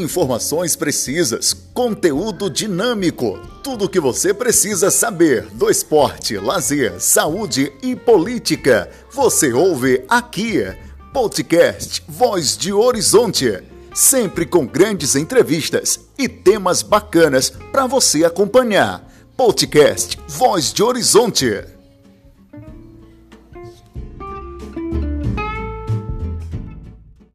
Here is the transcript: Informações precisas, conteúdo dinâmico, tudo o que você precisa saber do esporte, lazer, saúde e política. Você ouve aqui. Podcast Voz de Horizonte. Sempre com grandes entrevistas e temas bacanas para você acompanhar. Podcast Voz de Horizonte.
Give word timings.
Informações 0.00 0.74
precisas, 0.74 1.52
conteúdo 1.74 2.48
dinâmico, 2.48 3.38
tudo 3.62 3.84
o 3.84 3.88
que 3.88 4.00
você 4.00 4.32
precisa 4.32 4.90
saber 4.90 5.46
do 5.52 5.68
esporte, 5.68 6.38
lazer, 6.38 6.98
saúde 6.98 7.70
e 7.82 7.94
política. 7.94 8.88
Você 9.12 9.52
ouve 9.52 10.02
aqui. 10.08 10.64
Podcast 11.12 12.02
Voz 12.08 12.56
de 12.56 12.72
Horizonte. 12.72 13.62
Sempre 13.94 14.46
com 14.46 14.66
grandes 14.66 15.14
entrevistas 15.14 16.00
e 16.16 16.26
temas 16.26 16.80
bacanas 16.80 17.50
para 17.50 17.86
você 17.86 18.24
acompanhar. 18.24 19.06
Podcast 19.36 20.18
Voz 20.26 20.72
de 20.72 20.82
Horizonte. 20.82 21.81